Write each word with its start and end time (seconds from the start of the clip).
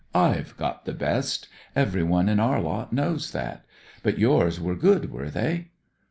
I've 0.15 0.57
got 0.57 0.85
the 0.85 0.93
best; 0.95 1.47
everyone 1.75 2.27
in 2.27 2.39
our 2.39 2.59
lot 2.59 2.91
knows 2.91 3.33
that. 3.33 3.63
But 4.01 4.17
yours 4.17 4.59
were 4.59 4.73
good, 4.73 5.11
were 5.11 5.29
they 5.29 5.67